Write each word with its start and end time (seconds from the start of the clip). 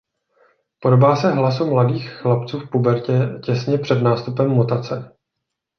Podobá 0.81 1.15
se 1.15 1.31
hlasu 1.31 1.67
mladých 1.67 2.09
chlapců 2.09 2.59
v 2.59 2.69
pubertě 2.69 3.39
těsně 3.45 3.77
před 3.77 4.01
nástupem 4.01 4.49
mutace. 4.49 5.15